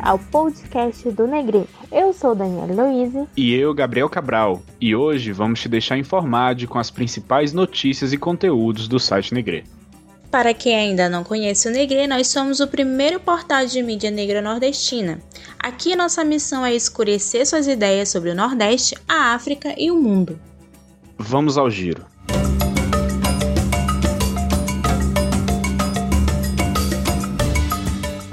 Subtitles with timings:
[0.00, 1.64] ao podcast do Negre.
[1.90, 3.26] Eu sou Daniela Louise.
[3.36, 4.62] E eu, Gabriel Cabral.
[4.80, 9.64] E hoje vamos te deixar informado com as principais notícias e conteúdos do site Negre.
[10.30, 14.40] Para quem ainda não conhece o Negre, nós somos o primeiro portal de mídia negra
[14.40, 15.18] nordestina.
[15.58, 20.38] Aqui nossa missão é escurecer suas ideias sobre o Nordeste, a África e o mundo.
[21.18, 22.06] Vamos ao giro.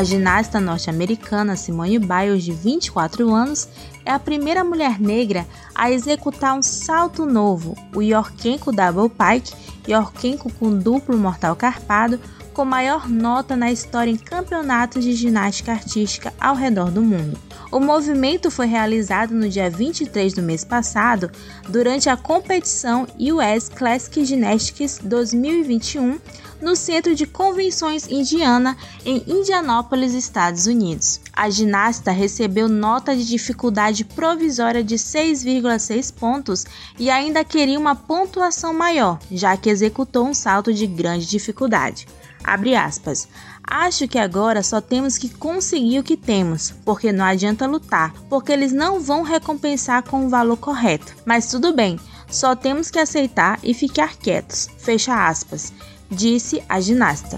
[0.00, 3.68] A ginasta norte-americana Simone Biles, de 24 anos,
[4.02, 9.52] é a primeira mulher negra a executar um salto novo, o Yorkenko Double Pike,
[9.86, 12.18] Yorkenko com duplo mortal carpado,
[12.54, 17.38] com maior nota na história em campeonatos de ginástica artística ao redor do mundo.
[17.70, 21.30] O movimento foi realizado no dia 23 do mês passado,
[21.68, 26.18] durante a competição US Classic Gymnastics 2021,
[26.60, 31.20] no Centro de Convenções Indiana, em Indianápolis, Estados Unidos.
[31.32, 36.66] A ginasta recebeu nota de dificuldade provisória de 6,6 pontos
[36.98, 42.06] e ainda queria uma pontuação maior, já que executou um salto de grande dificuldade.
[42.42, 43.28] Abre aspas.
[43.62, 48.50] Acho que agora só temos que conseguir o que temos, porque não adianta lutar, porque
[48.50, 51.14] eles não vão recompensar com o valor correto.
[51.24, 54.68] Mas tudo bem, só temos que aceitar e ficar quietos.
[54.78, 55.72] Fecha aspas,
[56.10, 57.36] disse a ginasta.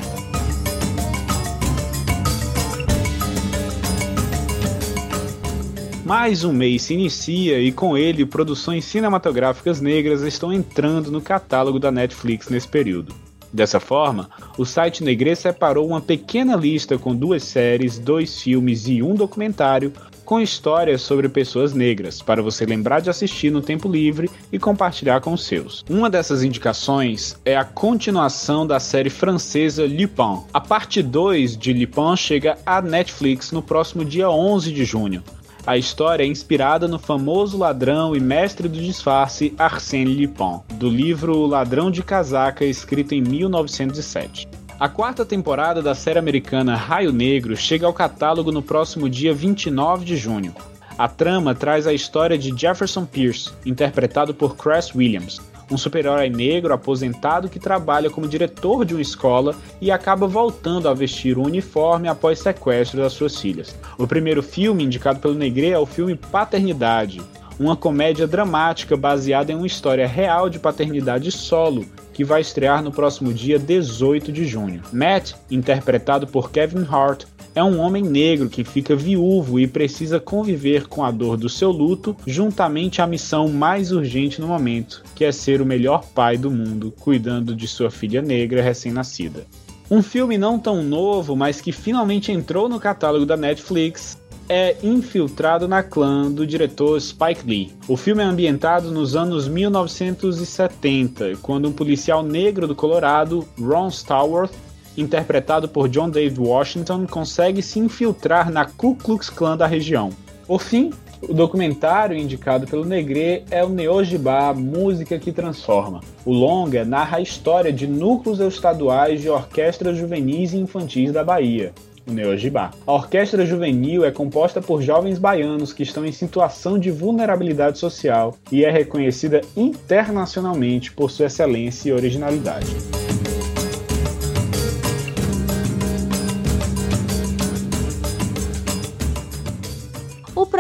[6.05, 11.79] Mais um mês se inicia e com ele produções cinematográficas negras estão entrando no catálogo
[11.79, 13.15] da Netflix nesse período.
[13.53, 19.03] Dessa forma, o site Negre separou uma pequena lista com duas séries, dois filmes e
[19.03, 19.93] um documentário
[20.33, 25.21] com histórias sobre pessoas negras, para você lembrar de assistir no tempo livre e compartilhar
[25.21, 25.85] com os seus.
[25.91, 30.43] Uma dessas indicações é a continuação da série francesa Lupin.
[30.51, 35.23] A parte 2 de Lupin chega à Netflix no próximo dia 11 de junho.
[35.67, 41.37] A história é inspirada no famoso ladrão e mestre do disfarce Arsène Lupin, do livro
[41.37, 44.49] O Ladrão de Casaca, escrito em 1907.
[44.83, 50.05] A quarta temporada da série americana Raio Negro chega ao catálogo no próximo dia 29
[50.05, 50.53] de junho.
[50.99, 56.75] A trama traz a história de Jefferson Pierce, interpretado por Cress Williams, um super-herói negro
[56.75, 62.09] aposentado que trabalha como diretor de uma escola e acaba voltando a vestir o uniforme
[62.09, 63.79] após sequestro das suas filhas.
[63.97, 67.23] O primeiro filme indicado pelo Negre é o filme Paternidade,
[67.57, 72.93] uma comédia dramática baseada em uma história real de paternidade solo que vai estrear no
[72.93, 74.83] próximo dia 18 de junho.
[74.93, 77.25] Matt, interpretado por Kevin Hart,
[77.55, 81.71] é um homem negro que fica viúvo e precisa conviver com a dor do seu
[81.71, 86.51] luto, juntamente à missão mais urgente no momento, que é ser o melhor pai do
[86.51, 89.47] mundo, cuidando de sua filha negra recém-nascida.
[89.91, 95.67] Um filme não tão novo, mas que finalmente entrou no catálogo da Netflix, é infiltrado
[95.69, 97.73] na clã do diretor Spike Lee.
[97.89, 104.53] O filme é ambientado nos anos 1970, quando um policial negro do Colorado, Ron Stallworth,
[104.97, 110.11] interpretado por John David Washington, consegue se infiltrar na Ku Klux Klan da região.
[110.47, 110.91] Por fim,
[111.23, 116.01] o documentário indicado pelo Negre é o Neojibá, Música que Transforma.
[116.25, 121.73] O longa narra a história de núcleos estaduais de orquestras juvenis e infantis da Bahia,
[122.07, 122.71] o Neojibá.
[122.87, 128.37] A orquestra juvenil é composta por jovens baianos que estão em situação de vulnerabilidade social
[128.51, 132.67] e é reconhecida internacionalmente por sua excelência e originalidade.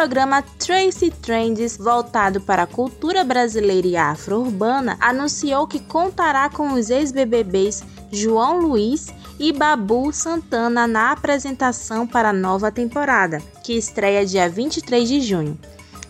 [0.02, 6.90] Programa Tracy Trends, voltado para a cultura brasileira e afro-urbana, anunciou que contará com os
[6.90, 14.48] ex-BBBs João Luiz e Babu Santana na apresentação para a nova temporada, que estreia dia
[14.48, 15.56] 23 de junho.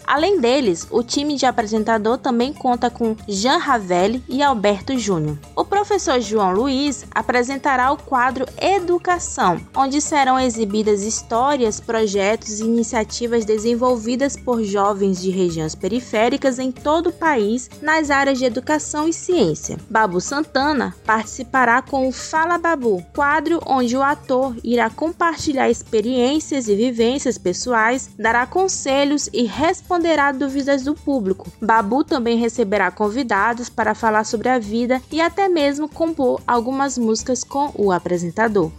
[0.06, 5.36] Além deles, o time de apresentador também conta com Jean Ravelli e Alberto Júnior.
[5.72, 14.36] Professor João Luiz apresentará o quadro Educação, onde serão exibidas histórias, projetos e iniciativas desenvolvidas
[14.36, 19.78] por jovens de regiões periféricas em todo o país nas áreas de educação e ciência.
[19.88, 26.76] Babu Santana participará com o Fala Babu, quadro onde o ator irá compartilhar experiências e
[26.76, 31.50] vivências pessoais, dará conselhos e responderá dúvidas do público.
[31.62, 37.44] Babu também receberá convidados para falar sobre a vida e até mesmo compor algumas músicas
[37.44, 38.70] com o apresentador.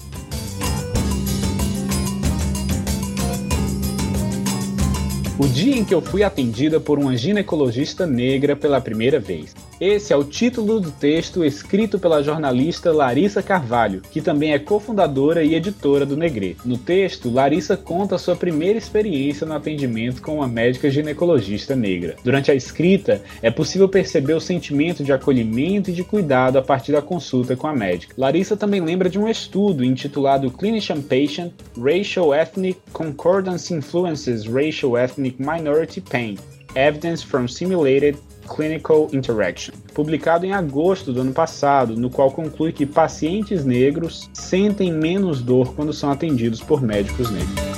[5.39, 9.55] O dia em que eu fui atendida por uma ginecologista negra pela primeira vez.
[9.79, 15.43] Esse é o título do texto escrito pela jornalista Larissa Carvalho, que também é cofundadora
[15.43, 16.55] e editora do Negre.
[16.63, 22.15] No texto, Larissa conta sua primeira experiência no atendimento com uma médica ginecologista negra.
[22.23, 26.91] Durante a escrita, é possível perceber o sentimento de acolhimento e de cuidado a partir
[26.91, 28.13] da consulta com a médica.
[28.17, 35.41] Larissa também lembra de um estudo intitulado Clinician Patient Racial Ethnic Concordance Influences Racial Ethnic
[35.41, 36.37] Minority Pain.
[36.75, 38.17] Evidence from Simulated
[38.53, 44.91] Clinical Interaction, publicado em agosto do ano passado, no qual conclui que pacientes negros sentem
[44.91, 47.73] menos dor quando são atendidos por médicos negros.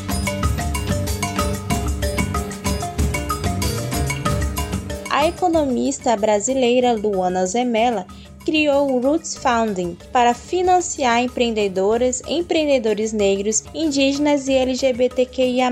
[5.09, 8.05] A economista brasileira Luana Zemela
[8.45, 15.71] criou o Roots Founding para financiar empreendedoras, empreendedores negros, indígenas e LGBTQIA+,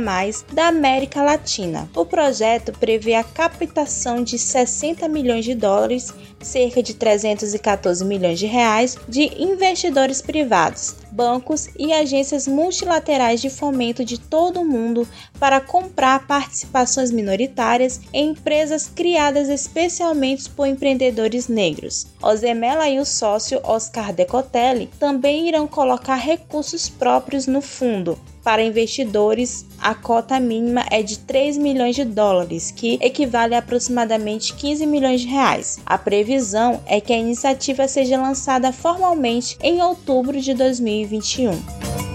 [0.51, 1.87] da América Latina.
[1.95, 8.47] O projeto prevê a captação de 60 milhões de dólares, cerca de 314 milhões de
[8.47, 15.07] reais, de investidores privados, bancos e agências multilaterais de fomento de todo o mundo
[15.39, 22.07] para comprar participações minoritárias em empresas criadas especialmente por empreendedores negros.
[22.21, 29.65] Ozemela e o sócio Oscar Decotelli também irão colocar recursos próprios no fundo, para investidores,
[29.79, 35.21] a cota mínima é de 3 milhões de dólares, que equivale a aproximadamente 15 milhões
[35.21, 35.79] de reais.
[35.85, 42.12] A previsão é que a iniciativa seja lançada formalmente em outubro de 2021.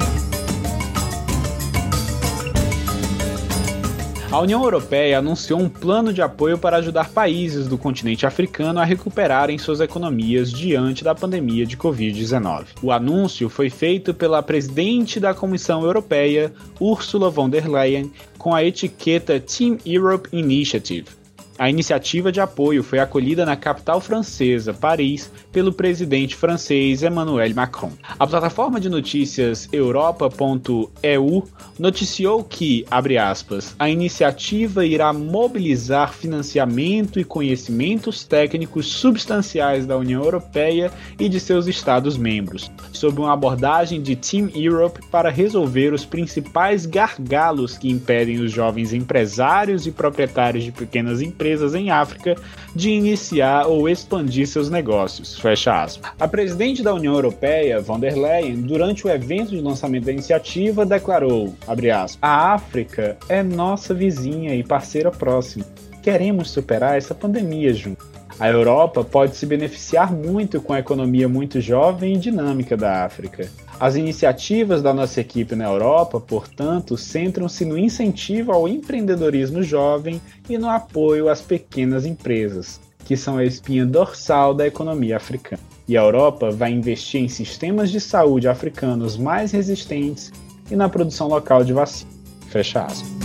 [4.31, 8.85] A União Europeia anunciou um plano de apoio para ajudar países do continente africano a
[8.85, 12.67] recuperarem suas economias diante da pandemia de Covid-19.
[12.83, 18.63] O anúncio foi feito pela presidente da Comissão Europeia, Ursula von der Leyen, com a
[18.63, 21.18] etiqueta Team Europe Initiative.
[21.59, 27.91] A iniciativa de apoio foi acolhida na capital francesa, Paris, pelo presidente francês Emmanuel Macron.
[28.17, 37.25] A plataforma de notícias europa.eu noticiou que, abre aspas, a iniciativa irá mobilizar financiamento e
[37.25, 44.49] conhecimentos técnicos substanciais da União Europeia e de seus Estados-membros, sob uma abordagem de Team
[44.55, 51.21] Europe para resolver os principais gargalos que impedem os jovens empresários e proprietários de pequenas
[51.21, 52.37] empresas empresas em África
[52.75, 55.39] de iniciar ou expandir seus negócios.
[55.39, 56.13] Fecha aspas.
[56.21, 60.85] A presidente da União Europeia, von der Leyen, durante o evento de lançamento da iniciativa,
[60.85, 65.65] declarou, aspas, a África é nossa vizinha e parceira próxima.
[66.03, 68.18] Queremos superar essa pandemia juntos.
[68.41, 73.51] A Europa pode se beneficiar muito com a economia muito jovem e dinâmica da África.
[73.81, 80.57] As iniciativas da nossa equipe na Europa, portanto, centram-se no incentivo ao empreendedorismo jovem e
[80.57, 85.63] no apoio às pequenas empresas, que são a espinha dorsal da economia africana.
[85.89, 90.33] E a Europa vai investir em sistemas de saúde africanos mais resistentes
[90.71, 92.15] e na produção local de vacinas.
[92.49, 93.18] Fecha aspas.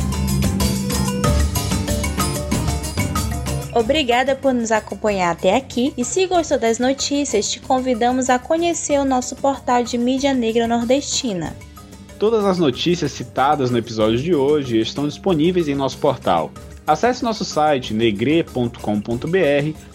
[3.75, 8.99] Obrigada por nos acompanhar até aqui e se gostou das notícias, te convidamos a conhecer
[8.99, 11.55] o nosso portal de mídia negra nordestina.
[12.19, 16.51] Todas as notícias citadas no episódio de hoje estão disponíveis em nosso portal.
[16.85, 18.73] Acesse nosso site negre.com.br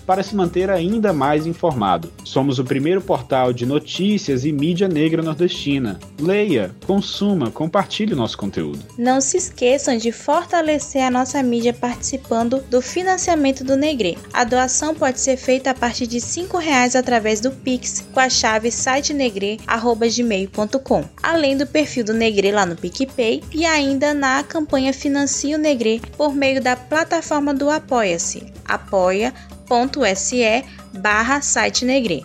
[0.08, 2.10] para se manter ainda mais informado.
[2.24, 6.00] Somos o primeiro portal de notícias e mídia negra nordestina.
[6.18, 8.78] Leia, consuma, compartilhe nosso conteúdo.
[8.96, 14.16] Não se esqueçam de fortalecer a nossa mídia participando do financiamento do Negre.
[14.32, 16.22] A doação pode ser feita a partir de R$
[16.58, 22.76] reais através do Pix com a chave sitenegre@gmail.com, além do perfil do Negre lá no
[22.76, 28.52] PicPay e ainda na campanha Financie o Negre por meio da plataforma do Apoia-se.
[28.64, 29.28] Apoia
[29.68, 30.64] apoia.se
[30.98, 32.24] barra site Negre.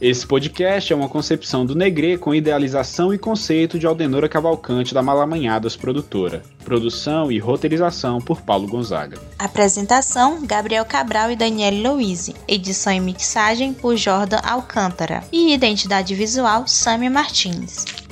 [0.00, 5.02] Esse podcast é uma concepção do Negre com idealização e conceito de Aldenora Cavalcante da
[5.02, 6.42] Malamanhadas Produtora.
[6.64, 9.18] Produção e roteirização por Paulo Gonzaga.
[9.38, 12.34] Apresentação: Gabriel Cabral e Daniele Louise.
[12.48, 15.22] Edição e mixagem por Jordan Alcântara.
[15.32, 18.03] E identidade visual: Samia Martins.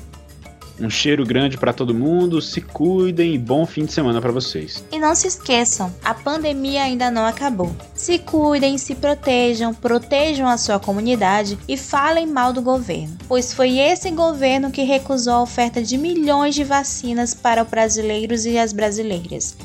[0.82, 4.84] Um cheiro grande para todo mundo, se cuidem e bom fim de semana para vocês.
[4.90, 7.70] E não se esqueçam, a pandemia ainda não acabou.
[7.94, 13.78] Se cuidem, se protejam, protejam a sua comunidade e falem mal do governo, pois foi
[13.78, 18.72] esse governo que recusou a oferta de milhões de vacinas para os brasileiros e as
[18.72, 19.56] brasileiras.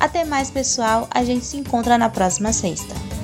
[0.00, 1.08] Até mais, pessoal.
[1.12, 3.15] A gente se encontra na próxima sexta.